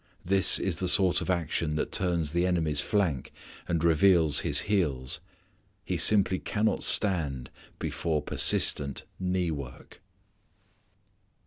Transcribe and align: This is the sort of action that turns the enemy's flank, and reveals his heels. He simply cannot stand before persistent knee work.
This 0.25 0.57
is 0.57 0.77
the 0.77 0.87
sort 0.87 1.21
of 1.21 1.29
action 1.29 1.75
that 1.75 1.91
turns 1.91 2.31
the 2.31 2.47
enemy's 2.47 2.81
flank, 2.81 3.31
and 3.67 3.83
reveals 3.83 4.39
his 4.39 4.61
heels. 4.61 5.19
He 5.85 5.95
simply 5.95 6.39
cannot 6.39 6.81
stand 6.81 7.51
before 7.77 8.23
persistent 8.23 9.03
knee 9.19 9.51
work. 9.51 10.01